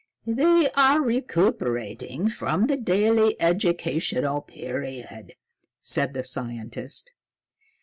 "They 0.25 0.67
are 0.71 0.99
recuperating 0.99 2.27
from 2.29 2.65
the 2.65 2.75
daily 2.75 3.39
educational 3.39 4.41
period," 4.41 5.35
said 5.79 6.15
the 6.15 6.23
scientist. 6.23 7.11